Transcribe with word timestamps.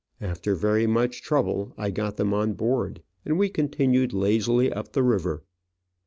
After 0.19 0.55
very 0.55 0.87
much 0.87 1.21
trouble 1.21 1.73
I 1.77 1.91
got 1.91 2.17
them 2.17 2.33
on 2.33 2.53
board, 2.53 3.03
and 3.23 3.37
we 3.37 3.49
continued 3.49 4.13
lazily 4.13 4.73
up 4.73 4.93
the 4.93 5.03
river. 5.03 5.43